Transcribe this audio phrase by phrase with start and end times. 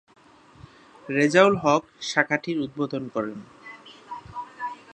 [1.09, 3.39] রেজাউল হক শাখাটির উদ্বোধন করেন।